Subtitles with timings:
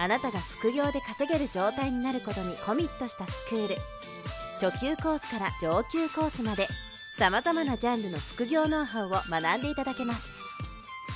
[0.00, 3.76] あなたが副業で稼げる状態になることにコミットしたスクール
[4.58, 6.68] 初級コースから上級コースまで
[7.18, 10.24] さまざまなジャンルの副業ノウハウを学んでいただけます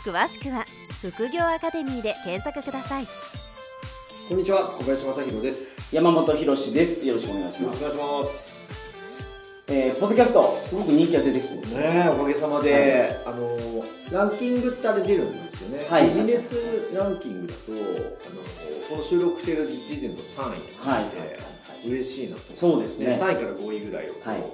[0.04, 0.66] 詳しくは
[1.00, 3.08] 副業アカデミーで検索ください
[4.28, 5.76] こんにちは、小林正弘です。
[5.92, 7.06] 山本博史です。
[7.06, 8.53] よろしくお願いしよろしくます。
[9.66, 11.80] えー、ポッドキャスト、すごく人気が出てきてますね。
[11.80, 15.86] ねえ、おかげさまで、あの、ランキングってあれ出るんですよね。
[15.88, 16.54] はいビジネス
[16.92, 17.80] ランキングだと、あの、
[18.90, 21.04] この収録している時点の3位とかはい。
[21.04, 21.10] はい。
[21.82, 22.52] で、嬉しいなと。
[22.52, 24.44] そうですね3位から5位ぐらいをこう、はいね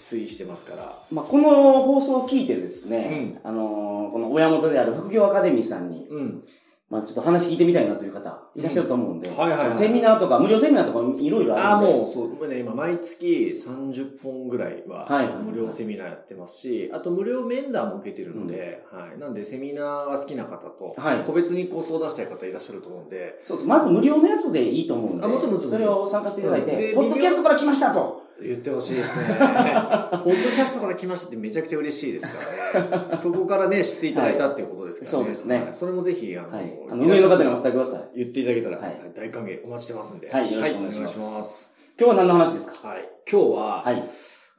[0.00, 1.02] 推移してますから。
[1.10, 6.44] まあ、この放送を聞いてですね、あのーこの親元である副業アカデミーさんに、うん。
[6.88, 9.36] まあ、ちょっと話聞いてみたいなという方、いらっしゃると思うんで、うん。
[9.36, 9.76] はいはいはい。
[9.76, 15.26] セミナーとか、無料セミナーとかいろいろああ、あるんで、もう、そう、僕ね、今、毎月30本ぐらいは、はい。
[15.26, 19.18] 無料セミナーやってますし、あと無料面談も受けてるので、はい。
[19.18, 21.18] なんで、セミナーが好きな方と、はい。
[21.26, 25.72] 個別にこう相談したい方いらっしゃると思うんで、そうまず無料のやつでいいと思うんで、あもちろんもちろん。
[25.72, 28.15] それを参加していただいて、でポッドキャストから来ましたと。
[28.42, 29.26] 言ってほしいですね。
[29.28, 33.18] ポッドキャストから来ましたってめちゃくちゃ嬉しいですからね。
[33.22, 35.28] そこからね、知っていただいたっていうことですからね。
[35.28, 36.78] はいそうですねはいそれもぜひ、あの、はい。
[36.90, 38.18] あの、上の方にお伝えください。
[38.18, 40.30] 言っていただけたら、はい大歓迎お待ちしてますんで。
[40.30, 42.88] はいよろしくお願いしますます今日は何の話ですか？
[42.88, 43.08] はい。
[43.30, 44.10] 今日は、はい。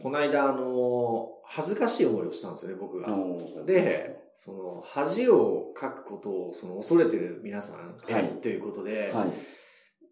[0.01, 3.07] この間、あの、恥ずかしい思いをしたんですよね、僕が。
[3.65, 9.31] で、その、恥をかくことを、その、恐れてる皆さん、はいということで、はい。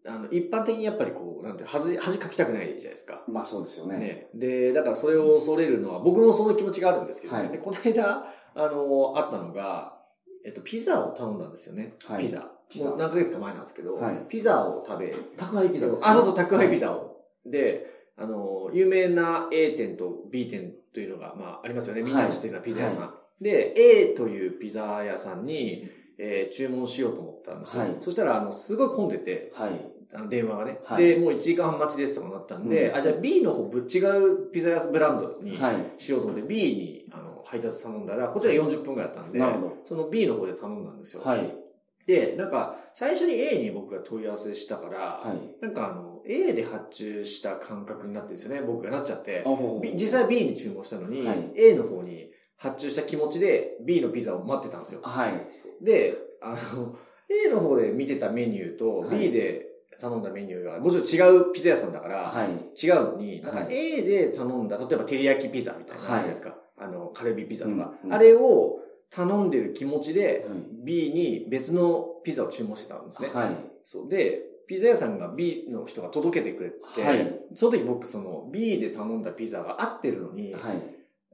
[0.06, 3.22] あの、一般的にやっぱりこう、なんて、恥、恥かきたくないじゃないですか。
[3.28, 3.98] まあそうですよね。
[3.98, 4.28] ね。
[4.34, 7.42] で、だからそれを恐れるのは、僕もその気持ちがあるんですけどね。
[7.42, 9.98] はいで、この間、あの、あったのが、
[10.44, 11.94] えっと、ピザを頼んだんですよね。
[12.04, 12.50] はいピザ。
[12.68, 17.16] ピザ何ヶ月か前なんですけど、はいピザを食べ、宅配ピザですねあ、そうそう、宅配ピザを。
[17.44, 17.86] で、
[18.16, 22.02] あの、有名な A 店と B 店というのが、まあ、ありますよね。
[22.02, 23.00] みんな知ってるようなピザ屋さん。
[23.02, 25.88] はで、A というピザ屋さんに、
[26.18, 27.82] えー注文しようと思ったんですよ。
[27.82, 29.72] はいそしたら、あの、すごい混んでて、はい。
[30.14, 35.76] あの電話がね、はいで、もう1時間半待ちですとかなったんで、うんあ、じゃあ B の方、ぶ違うピザ屋ブランドにはい。
[35.98, 41.22] しようと思って B にあの配達頼んだら、こっちら40分ぐらいだったんで、なるほどその B の方で頼んだんですよ。
[41.22, 41.54] はい。
[42.06, 45.64] で、なんか、最初に A に僕が問い合わせしたから、はい。
[45.64, 49.42] なんかあの、A で発注した感覚になってるんですよね、僕がなっちゃって。
[49.44, 55.00] お B 実際 B に注文したのに、はい A の方に発注した気持ちで B のピザを待ってたんですよ。
[55.02, 55.84] はい。
[55.84, 56.96] で、あの、
[57.28, 59.66] A の方で見てたメニューとはい B で
[60.00, 62.86] 頼んだメニューが、もちろん違うピザ屋さんだから、はい。
[62.86, 66.56] 違うのに、なんかはい A で頼んだ、例えば照り焼きピザみたいなのあるじゃないですか？
[66.78, 73.28] あの、カルビピザとか、うんうんあれを頼んでる気持ちで、はい B に別のピザを注文してたんですね。
[73.32, 73.56] はい。
[73.84, 74.08] そう。
[74.08, 80.62] で、ピザ屋さんが B の人が届けてくれて、はいその時僕その B で頼んだピザが合ってるのに、はい。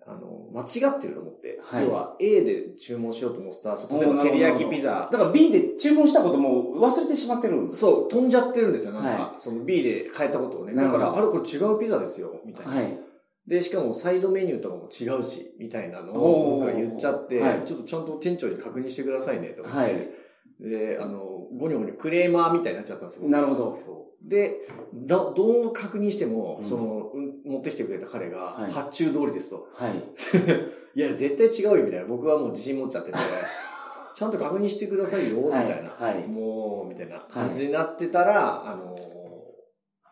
[0.07, 7.81] あの、間違ってると思って、はい要は A で注文しようと思ってた、例えおーなるほどば照り焼きピザ、だから B で注文したことも忘れてしまってるんです。
[7.81, 9.09] そう、飛んじゃってるんですよ、なんか。
[9.09, 10.75] はその B で変えたことをね。
[10.75, 12.73] だから、あれこれ違うピザですよ、みたいな。
[12.73, 12.99] はい。
[13.47, 19.79] で、しかもサイドメニューとかも違うし、みたいなのを僕が言っちゃって、はいちょっとちゃんと店長に確認してくださいね、と思って。
[19.79, 20.11] はい
[20.61, 21.19] で、あの、
[21.59, 23.29] ゴニョゴニョクレーマーみたいになっちゃったんですよ。
[23.29, 24.29] なるほどそう。
[24.29, 24.61] で、
[24.95, 29.69] どどう確認しても、うんその、うん持ってきてくれた彼が、はい発注通りですと。
[29.75, 29.93] はい。
[30.95, 32.07] いや、絶対違うよ、みたいな。
[32.07, 33.19] 僕はもう自信持っちゃってて、
[34.15, 35.91] ちゃんと確認してくださいよ、みたいな。
[35.91, 38.97] はいはいもう、みたいな感じになってたら、あの、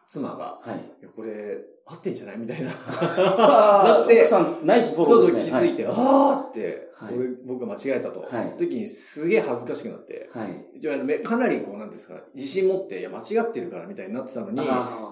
[0.08, 1.00] 妻が、はい。
[1.00, 1.58] いや、これ、
[1.90, 2.38] 合ってんじゃない？
[2.38, 2.70] みたいな。
[3.84, 5.60] だって奥さん、ナイスフォそうそう、ローですね。
[5.60, 8.20] 気づいて、あーって、はい俺、僕が間違えたと。
[8.20, 11.22] はい時にすげえ恥ずかしくなって、はい。
[11.22, 14.60] かなりこう、なんですか、自信持って、いや、間違ってるからみたいになってたのに、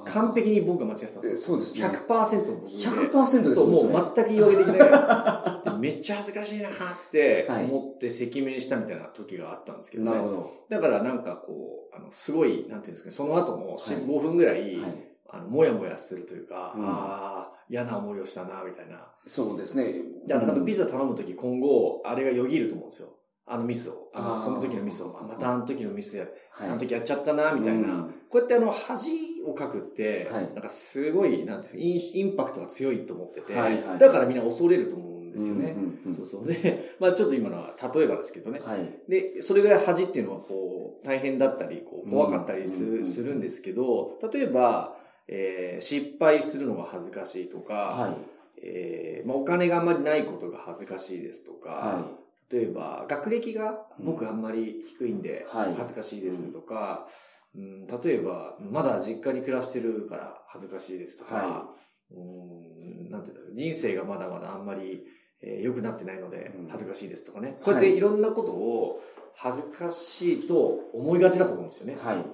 [0.07, 1.57] 完璧に僕が間違ってたんですよ。
[1.57, 1.87] そうですね。
[2.09, 2.77] 100%の僕で。
[2.77, 4.79] 100%ですそう、もう全く言い訳できない。
[4.79, 6.73] でめっちゃ恥ずかしいなっ
[7.13, 10.11] てはい思って赤面したみたいな時があったんですけどね。
[10.11, 10.51] なるほど。
[10.69, 15.09] だからなんかこう、あの、すごい、なんていうんですかね、その後もはい5分ぐらい、はい。
[15.29, 19.07] あの、もやもやするというか、うんああ、嫌な思いをしたな、みたいな。
[19.27, 19.95] そうですね。
[20.27, 23.09] で、あと多分ピザ頼むとき今後、あれがよぎると思うんですよ。
[23.47, 24.11] あのミスを。
[24.15, 25.19] あの、その時のミスを。
[25.19, 26.69] あまたあの時のミスや、はい。
[26.71, 27.93] あの時やっちゃったな、みたいな。
[27.93, 29.11] うんこうやってあの、恥
[29.47, 35.75] をかくって、はいなんかすごい、なんていうかインインパクトが強いと思ってて、はいはいだからみんな恐れると思うんですよね。
[36.17, 36.47] そうそう。
[36.47, 38.61] で、 まあちょっと今のは例えばですけどね。
[38.63, 39.01] はい。
[39.09, 44.97] で、それぐらい恥っていうのはこう、大変だったり、こう、怖かったりするんですけど、例えば、
[45.29, 48.39] えー失敗するのが恥ずかしいとか、はい。
[48.63, 52.11] えーまあ、お金があんまりないことが恥ずかしいですとか、は
[52.51, 57.07] 例えば、学歴が僕あんまり低いんではい恥ずかしいですとか、
[57.55, 61.69] うん、例えば、まだ実家に暮らしてるから恥ずかしいですとか、は
[62.11, 65.05] うん、なんていうんだろう、人生がまだまだあんまり、
[65.41, 67.59] えー良くなってないのでうん恥ずかしいですとかね。
[67.63, 69.01] こうやっていろんなことを
[69.37, 71.93] 恥ずかしいと思いがちだと思うんですよね。
[71.93, 71.97] い。
[71.97, 72.25] はい。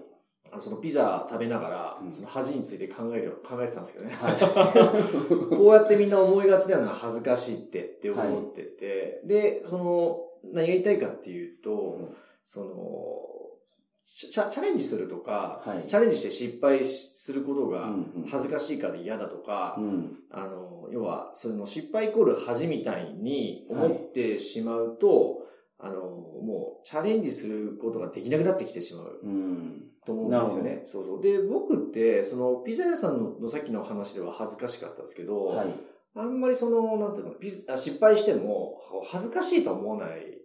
[0.54, 4.14] あのそのピザ食べながらうん、その恥について考える、考えてたんですけどね。
[4.14, 4.36] はい。
[5.56, 11.98] こうやってみんな思いがちだよな、恥ずかしいってって思ってて、で、その、何が言いたいかっていうと、
[12.44, 13.34] その、
[14.06, 15.88] チャチャレンジするとか、はい。
[15.88, 18.28] チャレンジして失敗することがうんうん。
[18.28, 20.18] 恥ずかしいから嫌だとか、うん。
[20.30, 25.43] あの、要は、その失敗イコール恥みたいに思ってしまうと、
[25.78, 29.90] あの、もうチャレンジすることができなくなってきてしまううん。
[30.06, 30.82] と思うんですよね。
[30.86, 31.22] そうそう。
[31.22, 35.74] で、僕って、その、ピザ屋さんののさっきの話では恥ずかしかったんですけど、はい。
[36.16, 40.44] あんまりその、なんていうの、ピザあ失敗しても、恥ずかしいとは思わない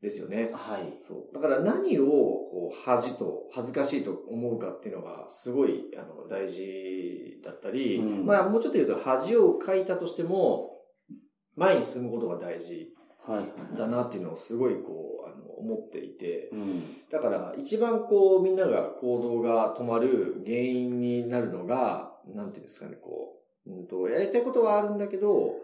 [0.00, 0.48] ですよね。
[0.52, 0.98] はい。
[1.06, 1.34] そう。
[1.34, 10.78] だから何を、こう、恥と、恥ずかしいと思うかっていうのが、すごい、あの、大事だったり、うんまあ、もうちょっと言うと、恥をかいたとしても、
[11.56, 12.86] 前に進むことが大事はい。
[13.76, 16.82] だなっていうのをすごい、こう、あの、思っていて、うん。
[17.10, 25.54] だから、一番こう、みんなが行動が止まる原因になるのが、なんていうんですかね、こう、うんと、やりたいことはあるんだけど、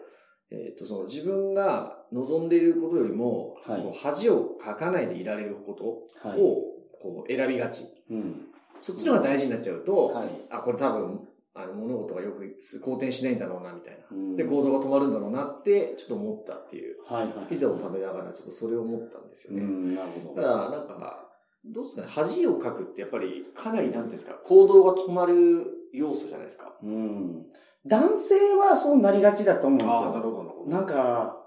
[0.50, 6.40] えっ、と、その自分が望んでいることよりも、はい恥をかかないでいられることはい。
[6.40, 6.62] を、
[7.02, 7.84] こう、選びがち。
[8.10, 8.46] うん。
[8.80, 10.28] そっちの方が大事になっちゃうと、はい。
[10.50, 14.04] あ、これ多分、あの、物事がよく好転しないんだろうな、みたいな。
[14.10, 16.96] うんで、行動が止まるんだろうなって、ちょっと思ったっていう。
[17.04, 17.46] はいはい。
[17.48, 19.62] ピザを食べながら、ちょっとそれを思ったんですよね。
[19.62, 20.42] うん、なるほど。
[20.42, 21.28] だから、なんか、
[21.64, 26.74] どうですかね、恥をかくってやっぱりかなりなんですか、行動が止まる要素じゃないですか。
[26.82, 27.46] うん。
[27.86, 29.92] 男性はそうなりがちだと思うんですよ。
[29.92, 31.46] ほど、なるほなんか、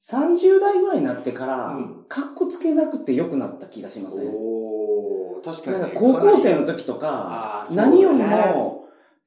[0.00, 5.82] 30代ぐらいになってからうん、かっこつけなくて良くなった気がしません、おー、確かに、ね。
[5.82, 8.79] なんか高校生のか時とか何よりも、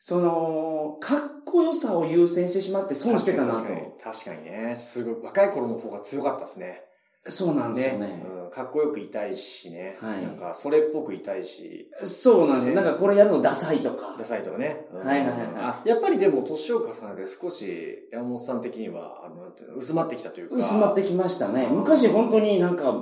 [0.05, 3.67] その、かっこよさを優先してしまって損してたなと確。
[3.69, 4.75] かに確かにね。
[4.77, 6.81] すごい、若い頃の方が強かったですね。
[7.29, 8.21] そうなんですよね。
[8.45, 8.51] うん。
[8.51, 9.97] かっこよくいたいしね。
[10.01, 12.75] はいなんか、それっぽくいたいし、そうなんですよ。
[12.75, 14.25] ねなんかこれやるのダサいとかダ。
[14.25, 14.87] サいとかね。
[14.91, 20.55] うんはいはいはいあやっぱりでも、年を重ねて少し、山本さん的には、あの、なんていうの、薄まってきたというか。
[20.57, 21.67] 薄まってきましたね。
[21.67, 22.93] 昔本当になんか、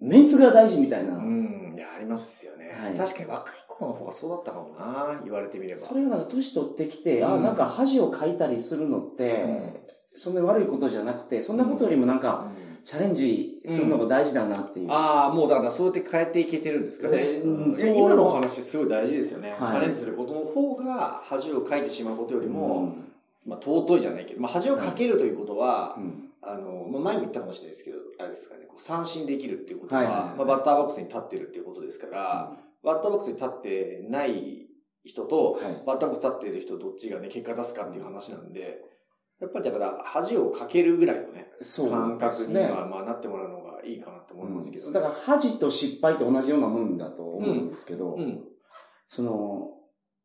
[0.00, 1.16] メンツが大事みたいな。
[1.16, 2.70] うん、いや、ありますよね。
[2.80, 5.80] はい確かに若い頃の方がそうだったかもな、言われてみれば。
[5.80, 7.42] それがなんか年取ってきて、あ、うん。
[7.42, 9.82] なんか恥をかいたりするのって、
[10.14, 12.64] そんなに悪いことじゃなくて、そんなことよりもなんか、うん。
[12.84, 14.90] チャレンジするのが大事だなっていう。
[14.90, 17.40] ああ、もうだからそうやって変えていけてるんですかね。
[17.40, 19.50] 今のお話すごい大事ですよね。
[19.50, 19.58] はい。
[19.58, 23.12] チャレンジすることの方が恥をかいてしまうことよりうも、ん。
[23.46, 26.28] まあ尊いじゃないけど、まあ恥をかけるということは、うん。
[26.42, 32.52] あの、まあ前も言ったかもしれないですけど、あれですかね、こう三振できるっていうことは、はいはいはいまあバッターボックスに立ってるっていうことですから、
[32.84, 34.66] バッターボックスに立ってない
[35.04, 38.78] 人と、はいバッターボックス立っている人どっちがね、結果出すかっていう話なんで、
[39.40, 42.18] やっぱりだから恥をかけるぐらいのね、そう感。
[42.18, 48.44] 覚には、まあなってもらうのがいいかなと思いますけど、うんだから恥と失敗と同じようなもんだと思うんですけど、うん。
[49.08, 49.70] その、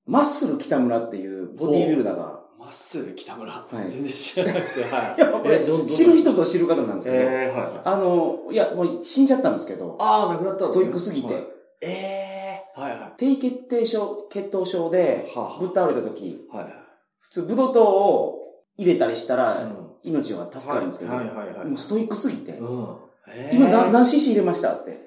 [0.06, 3.54] マッスル北村っていうボディービルダーが、マッスル北村。
[3.54, 4.86] い全然知らないですよ。
[4.88, 5.16] はい。
[5.16, 7.82] い や、これ知る人ぞ知る方なんですけど、えー、はい。
[7.84, 11.44] あの、いや、もう死んじゃったんですけど、ああ、亡くなったねストイックすぎて、はい
[11.82, 12.29] ええー。
[12.76, 13.14] はいはい。
[13.18, 15.28] 低血糖症、血糖症で
[15.60, 16.74] ぶっ倒れた時、はいはい。
[17.20, 18.40] 普通ブドウ糖を
[18.78, 21.68] 入れたりしたら、うん命は助かるんですけど、はいはいはい。
[21.68, 22.96] もうストイックすぎて、うん。
[23.28, 24.72] えー今な何 cc 入れました？
[24.76, 24.98] って。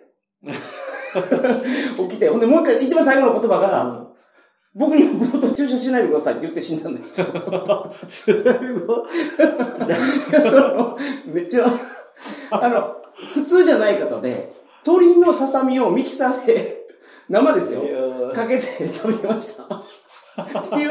[1.97, 4.02] 起きて、ほんでもう一回一番最後の言葉が、うん
[4.75, 7.26] 僕にもブドウ糖注射しないでくださいって言って死んだんですよ。
[8.09, 9.04] すごい。
[10.42, 11.66] その、めっちゃ、
[12.50, 12.97] あの、
[13.35, 14.50] 普通じゃない方で、
[14.87, 16.82] 鶏のささみをミキサーで、
[17.29, 17.83] 生ですよ。
[18.35, 19.64] かけて食べてました。
[19.64, 20.91] っていう、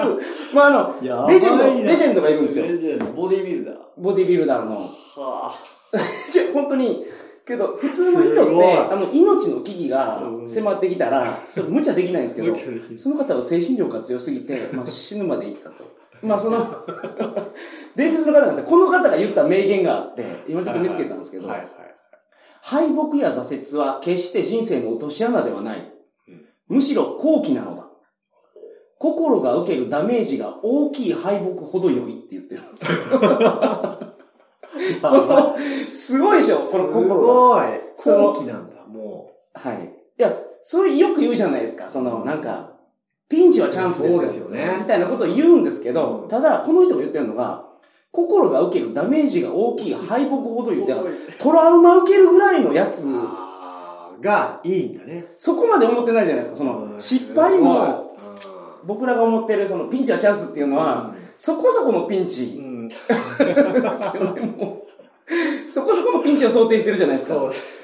[0.54, 2.68] まあ、あの、レジェンド、レジェンドがいるんですよ。
[2.68, 3.76] レジェンド、ボディービルダー。
[3.98, 4.90] ボディビルダーの。
[5.16, 5.56] は
[6.30, 7.06] じゃ 本当に、
[7.46, 12.56] けど、普通の人って、あの、命の危機がうん迫ってきたら、それ無茶できないんですけど
[12.96, 15.84] その方は精神力が強すぎて、まあ、死ぬまでいったと。
[16.22, 16.68] まあ、その、
[17.96, 18.66] 伝説の方なんですよ。
[18.66, 21.50] この方が言った名言があって、今ちょっと見つけたんですけど。
[22.62, 25.91] 敗北や挫折は決して人生の落とし穴ではないうん。
[26.72, 27.86] むしろ好機なのだ。
[28.98, 32.94] 心が受けるダメージが大きい敗北ほど良いって言ってるんですよ。
[35.90, 37.68] すごいでしょこの心が。
[37.98, 38.36] すごい。
[38.36, 39.60] 後期なんだ、もう。
[39.60, 39.84] はい。
[40.18, 41.90] いや、それよく言うじゃないですか。
[41.90, 42.72] その、なんか、
[43.28, 44.20] ピンチはチャンスですよ。
[44.20, 44.78] そうですよね。
[44.80, 47.66] みたいなことを言うんですけど、ただ、この人が言ってるのが、
[48.12, 50.94] 心が受けるダメージが大きい敗北ほど言って、
[51.38, 53.08] トラウマ受けるぐらいのやつ
[54.22, 55.26] がいいんだね。
[55.38, 56.56] そこまで思ってないじゃないですか。
[56.58, 58.16] その、失敗も、
[58.84, 62.56] 僕らが思ってるそのピンチはチャンスっていうのは、そこそこのピンチ。
[62.58, 62.90] うん、
[65.70, 67.36] そこそこのピンチを想定してるじゃないですか。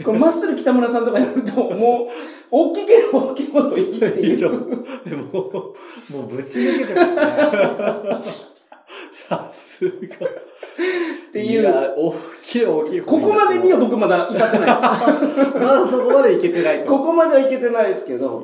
[0.04, 2.08] これマッスル北村さんとかやると、もう、
[2.50, 4.38] 大きければ大きいほどいいっていう。
[4.38, 4.54] でも、
[5.32, 5.74] も
[6.24, 7.06] うぶち抜けてま
[8.22, 8.48] すね。
[9.30, 10.28] さすが。
[11.30, 11.62] っていう。
[11.62, 13.02] いや、大きい大きい。
[13.02, 14.82] ここまでには僕まだ至ってないです。
[15.60, 18.44] まだそこまでいけてないここまではいけてないですけど、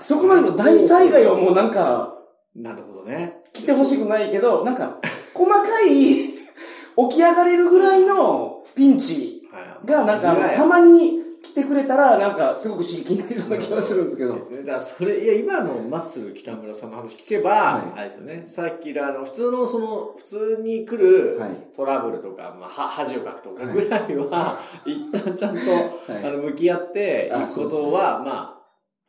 [0.00, 2.14] そこまでの大災害はもうなんか、
[2.54, 3.42] なるほどね。
[3.52, 4.98] 来てほしくないけど、なんか、
[5.34, 6.34] 細かい、
[7.10, 9.42] 起き上がれるぐらいのピンチ
[9.84, 11.23] が、なんか、たまに
[11.54, 14.34] 来てくれたら、なんか、すごく刺激になりそうな気がするんですけど。
[14.34, 14.64] ですね。
[14.64, 18.44] だから、それ、いや、今のマッスル北村さんの話聞けば、はい、あれですよね。
[18.48, 21.40] さっき、あの、普通の、その、普通に来る
[21.76, 25.60] トラブルとか、まあ、は、恥をかくとかぐらいは、はい、一旦ちゃんと、
[26.12, 28.60] はい、あの、向き合って、いくことは、ま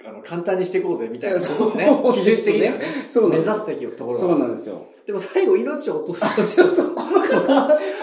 [0.03, 1.85] あ、あの、簡単にしていこうぜ、みたいなそうですね。
[1.89, 2.79] 技術的にはね。
[3.09, 4.85] そう目指すべきところそうなんですよ。
[5.05, 7.47] でも最後命を落としてそうそう、この方、こ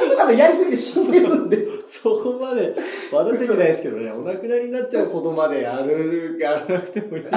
[0.06, 1.66] の方やりすぎて死んでるんで。
[1.88, 2.74] そこまで、
[3.12, 7.36] 私じゃないですけどね、お亡くなりになっちゃうことまでやる、やらなくてもいいかと、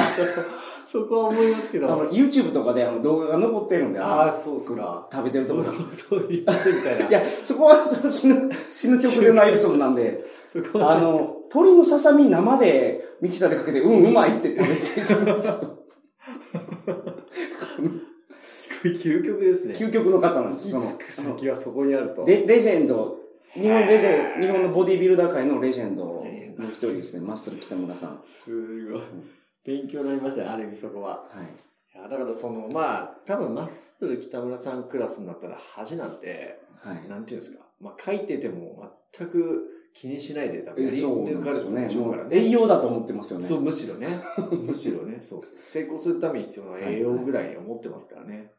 [0.88, 1.88] そこは思いますけど。
[1.88, 5.08] あの、YouTube とかであの動画が残ってるんで、ああ、そうっすか。
[5.12, 5.66] 食べてるところ。
[5.98, 7.08] そう言ってみたいな。
[7.08, 10.24] いや、そこはその死ぬ、死ぬ直前のエピソードなんで、
[10.76, 15.80] あの、鶏のささみ生でミキサーでかけて、うん、うまいって食べて、そうなんですよ。
[18.94, 19.74] 究極ですね。
[19.74, 20.72] 究極の方なんですよ。
[20.72, 22.26] その、先はそこにあると。
[22.26, 23.18] レレジェンド、
[23.54, 26.26] 日本レジェンド、日本のボディビルダー界のレジェンドの
[26.70, 27.26] 一人ですね。
[27.26, 28.22] マッスル北村さん。
[28.28, 29.02] すごい。
[29.66, 31.26] 勉強になりましたね、ある意味そこは。
[31.30, 31.98] はい。
[31.98, 37.64] いやだからその、まあ、多分マッスル北村さんクラスになったら恥なんて、はい、なんていうんですか。
[37.80, 39.64] まあ書いてても全く
[39.96, 42.28] 気にしないで多分やり抜かれるでしょう。
[42.30, 43.46] 栄養だと思ってますよね。
[43.46, 44.08] そう、むしろね。
[44.52, 45.20] むしろね。
[45.22, 45.42] そう。
[45.72, 48.52] 成功するために必要な栄養ぐらいに思ってますからね。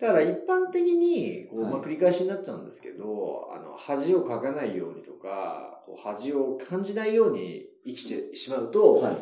[0.00, 9.16] だから一般的に、こう、まあ、繰り返しになっちゃうんですけど、あの、恥をかかないようにとか、こう恥を感じないように生きてしまうと、はい、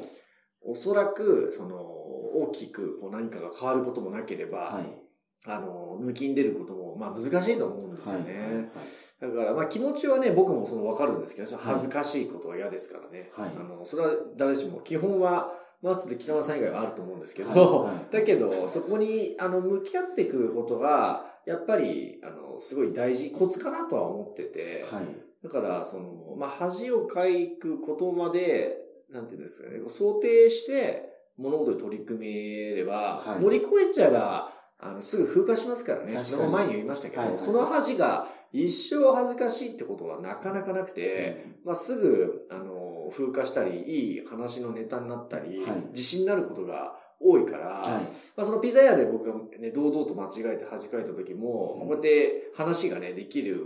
[0.62, 4.85] おそらく、その、大きくこう何かが変わることもなければ、はい、
[5.46, 8.32] あの、抜きん出ることも、まあ難しいと思うんですよね。
[8.32, 8.66] はいはいはい
[9.20, 13.30] だから、まあ気持ちはね、僕もその分かるんですけど、恥ずかしいことは嫌ですからね。
[13.32, 17.94] はい、あの、それは誰しも、基本は、マスで北村さん以外はあると思うんですけど、はい。
[17.94, 25.06] はい、だけど、そこに、あの、向き合っていくことが、やっぱり、あの、すごい大事、コツかなとは思ってて、はい、
[25.42, 28.78] だから、その、まあ、恥をかいくことまで、
[29.11, 36.23] なんていうんですかね、想定して、物事に取り組めれば、はい、乗り越えちゃえば、あの、すぐ風化しますからね。
[36.23, 47.87] その前に言いましたけど、はいはいはい、その恥が一生恥ずかしいってことはなかなかなくて、うん、まあ、すぐ、あの、風化したり、いい話のネタになったり、はい、自信になることが多いから、はい、
[48.37, 53.62] まあ、そのピザ屋で僕がね、堂々と間違えて恥かいた時も、うん、こうやって話がね、できる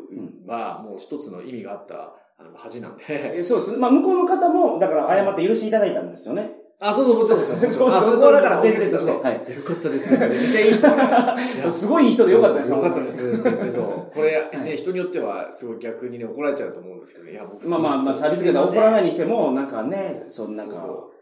[0.47, 3.43] は、もう一つの意味があったあの恥なんで。
[3.43, 3.77] そうです。
[3.77, 6.60] まあ、向こうの方も、だから謝って許していただいたんですよね。
[6.83, 7.71] あ、そうそう、もちろん、もちろん。
[7.71, 9.11] そうそこはだから前提として。
[9.13, 9.55] はい。
[9.55, 10.11] よかったです。
[10.11, 11.71] めっちゃいい人。
[11.71, 12.71] すごいいい人でよかったです。
[12.73, 13.29] よかったです。
[13.29, 13.85] って言ってそう。
[14.17, 20.77] これ、ね、人によっては、すごい逆にね、怒られちゃうと思うんですけど、いや、僕まあまあ、まあ、サービス業で怒らないにしても、なんかね、そんなんか。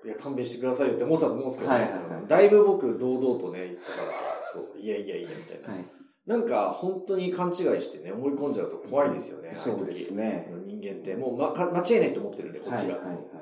[0.05, 1.73] いや、勘弁してくださいよって思ったと思うんですけど、
[2.29, 4.13] だいぶ僕、堂々とね、言ったから、
[4.53, 5.75] そう、いやいやいや、みたいな。
[5.75, 5.85] はい
[6.29, 9.49] なんか、本当に勘違いしてね、思い込んじゃうと怖いですよね。
[9.55, 10.53] そうですね。
[10.67, 12.77] 人間って、もう、ま、間違いないと思ってるんで、こっちが。
[12.77, 13.38] はいはい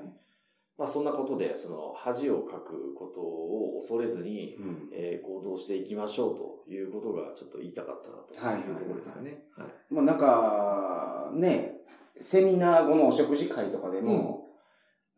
[0.78, 9.44] まあそんなことで、その恥をかくことを恐れずに、うん、えー、行動していきましょうということがちょっと言いたかったなというところですかね。
[9.56, 9.68] はい。
[9.90, 11.76] まあなんか、ね、
[12.20, 14.48] セミナー後のお食事会とかでも、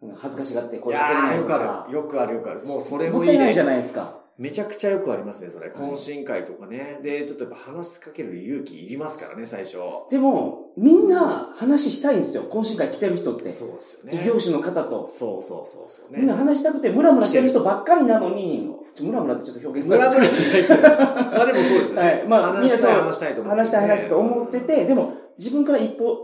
[0.00, 1.54] うん、恥ずかしがって声かけれないとか。
[1.54, 1.92] よくある。
[1.92, 2.64] よくあるよくある。
[2.64, 3.34] もうそれもいい、ね。
[3.34, 4.17] もったいないじゃないですか。
[4.38, 5.68] めちゃくちゃよくありますね、それ。
[5.68, 7.00] 懇親会とかね。
[7.02, 9.78] で、ちょっとやっぱ話しかける勇気いりますからね、最初。
[10.10, 12.44] でも、みんな話したいんですよ。
[12.44, 13.50] 懇親会来てる人って。
[13.50, 14.20] そうですよね。
[14.22, 15.08] 異業種の方と。
[15.08, 20.82] そうそうそうそう、ね、みんな話したくて、ムラムラしてる人ばっかりなのに、ムラムラってちょっと表現ムラムラじゃないけど。
[20.82, 22.00] まあでもそうですね。
[22.00, 22.24] はい。
[22.28, 26.16] まあ、みんなそう話したいと思って、話したい話と思ってて、でも、自分から一歩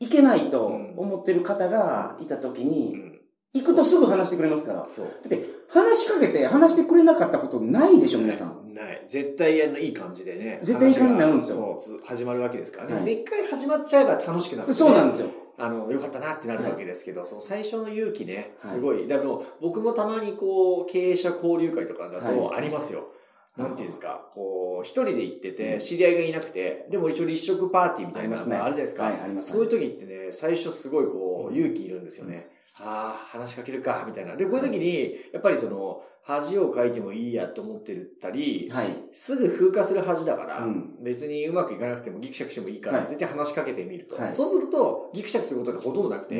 [0.00, 3.07] いけないと思ってる方がいたときに、うん
[3.58, 4.80] 行くとすぐ話してくれますから。
[4.80, 5.06] だそう。
[5.06, 8.74] って、話しかけて話してくれなかったことないでしょ、皆さん。
[8.74, 9.04] ない。
[9.08, 10.60] 絶対あのいい感じでね。
[10.62, 12.94] 絶対いい感じになるんですよそう、つ始まるわけですからね。
[12.94, 15.28] はいで、一回始まっちゃえば楽しくなる、そうなんですよ。
[15.60, 19.06] あの、よかったなってなるわけですけど、その最初の勇気ね、はいすごい。
[19.06, 23.08] でも、僕もたまにこう、経営者交流会とかだとはいありますよ。
[23.58, 25.78] なんていうんですか、こう、一人で行ってうて、ん。
[25.80, 29.02] 知り合いがいなくて、でも一応立食パーティーみたいなのがあるじゃないですか。
[29.04, 31.58] はいありますそういう時ってね、最初すごいこう、うん。
[31.58, 32.50] 勇気いるんですよね。
[32.80, 34.36] ああ、話しかけるか、みたいな。
[34.36, 38.94] で、こういう時に、やっぱりその、恥をかいてもいいやと思ってたり、はい。
[39.14, 41.02] すぐ風化する恥だから、うん。
[41.02, 43.06] 別にうまくいかなくてもギクシャクしてもいいからはい。
[43.06, 44.14] って言って話しかけてみると。
[44.14, 44.34] はい。
[44.34, 46.38] そうすると、ギクシャクすることがほとんどなくて。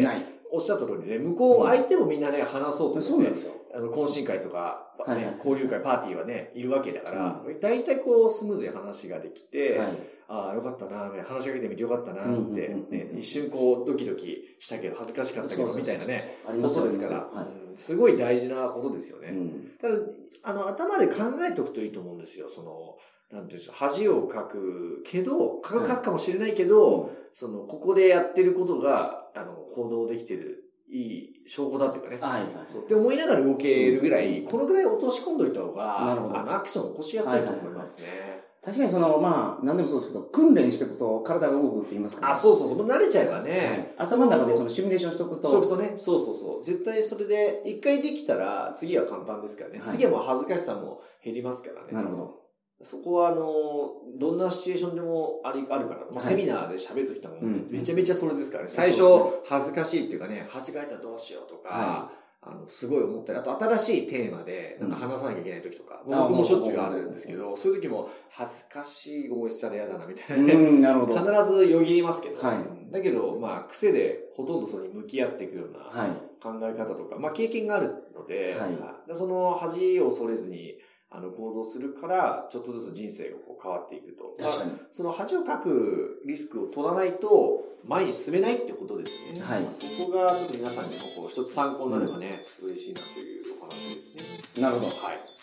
[0.51, 3.53] おっしゃった通りね、向こう、相手もみんなね、話そうとそうなんですよ。
[3.75, 5.35] あの、懇親会とか、ねはいはい。
[5.39, 9.89] 交流会、パーティーはね、いるわけだから、大体こう、スムーズに話ができて、はい。
[10.29, 12.77] ああ、よかったな、話しかけてみてよかったなって、
[13.19, 17.65] 一瞬こう、ドキドキしたけど、恥ずかしかったけど、みたいなね、ありますよことですから、はいう。
[17.67, 19.29] んすごい大事なことですよね。
[19.29, 19.95] うんただ、
[20.43, 21.15] あの、頭で考
[21.49, 22.49] えておくといいと思うんですよ。
[22.49, 22.97] その、
[23.31, 32.19] なんていうんですか、恥をかくけど、かくかもしれないけど、その、ここでやってることが、あの、行動できてる、いい証拠だというかね。
[32.21, 32.51] はいはい。
[32.73, 38.48] そうって思いながら動けるぐらい、このぐらい落とし込んどいた方が、なるほどあの、アクションを起こしやすいと思いますね。
[38.65, 42.33] 確かにその、まあ、何でもそうですけど、訓練していくと体が動くって言いますから。
[42.33, 43.93] あ、そうそうそう、慣れちゃえばね。
[43.99, 46.65] はい頭の中でそのシミュレーションしておくと、そうとね、そうそうそう。
[46.65, 49.81] 絶対それで、一回できたら、次は簡単ですからね。
[49.81, 51.93] はい次はもう恥ずかしさも減りますからね。
[51.93, 52.39] なるほど。
[52.85, 58.71] そこは、あの、どんなシチュエーションでもありあるから、まあ、はいセミナーで喋るときとも、うんめちゃめちゃそれですからね。
[58.71, 62.13] 最初そうですね、恥ずかしいっていうかね、間違えたらどうしようとか、は
[62.49, 70.55] あの、すごい思ったり、あと新しいテーマで、なんか話さなきゃいけないときとか、うん僕もしょっちゅうあるんですけど、そういうときも、恥ずかしい思いしたら嫌だな、みたいなね。
[70.55, 71.19] うん、なるほど。
[71.19, 72.59] 必ずよぎりますけど、はい
[72.91, 76.11] だけど、まあ、癖でほとんどそれに向き合っていくようなはい。
[76.43, 80.79] 考え方とか、まあ、経験があるので、はいでその恥を恐れずに、
[81.11, 84.35] あの、行動するから、ちょっとずつ人生がこう変わっていくと。
[84.39, 84.73] 確かに。
[84.73, 89.41] まあその恥をかくリスクを取らないと、前に進めないってことですよね。
[89.41, 94.23] はいまあそこがちょっと皆さんにもこう一つ参考になればね、嬉しいなというお話ですね。
[94.61, 94.87] なるほど。
[94.89, 95.39] はい。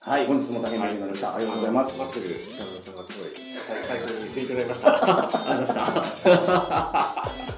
[0.00, 1.34] はい、本日も大変勉強になりました。
[1.34, 1.82] ありがとうございま。
[1.82, 3.28] まっすぐ北村さんがすごい、
[3.58, 4.94] 最最高に勉強になりました。
[4.94, 7.48] ありがとうございました。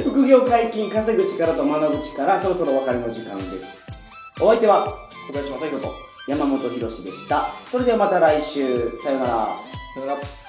[0.10, 3.84] 副業解禁、稼ぐ力と学ぶ力、そろそろお別れの時間です。
[4.40, 4.96] お相手は
[5.28, 7.54] 小林正宏と、山本博史でした。
[7.68, 8.96] それではまた来週。
[8.98, 9.56] さよなら。
[9.94, 10.39] さよなら。